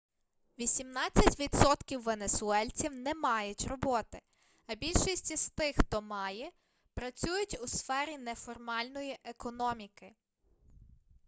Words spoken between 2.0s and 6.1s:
венесуельців не мають роботи а більшість із тих хто